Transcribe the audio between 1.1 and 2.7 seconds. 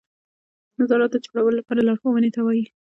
د جوړولو لپاره لارښوونې ته وایي.